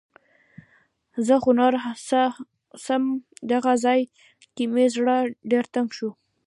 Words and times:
زه 1.25 1.35
خو 1.41 1.51
نوره 1.59 1.79
څم. 2.85 3.03
دغه 3.51 3.71
ځای 3.85 4.01
کې 4.55 4.63
مې 4.73 4.85
زړه 4.95 5.17
ډېر 5.51 5.65
تنګ 5.75 5.89
شو. 5.97 6.09